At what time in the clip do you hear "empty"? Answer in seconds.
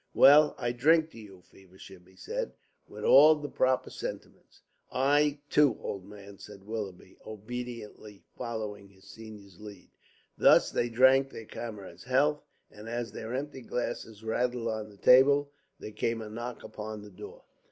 13.35-13.61